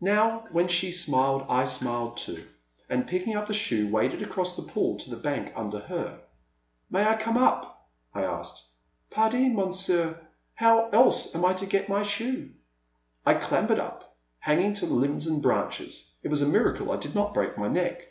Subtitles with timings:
[0.00, 2.46] Now when she smiled I smiled too,
[2.88, 6.20] and picking up the shoe waded across the pool to the bank under her.
[6.88, 7.88] May I come up?
[8.14, 8.62] I asked.
[9.10, 10.20] Pardi, Monsieur,
[10.54, 12.50] how else am I to get my shoe?"
[13.26, 16.14] I clambered up, hanging to limbs and branches.
[16.22, 18.06] It was a miracle I did not break my neck.